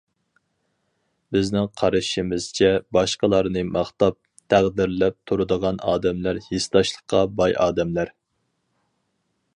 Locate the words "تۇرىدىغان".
5.33-5.81